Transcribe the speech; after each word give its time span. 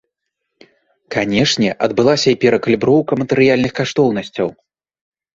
Канешне, 1.15 1.67
адбылася 1.87 2.27
і 2.35 2.39
перакаліброўка 2.43 3.13
матэрыяльных 3.23 3.71
каштоўнасцяў. 3.81 4.47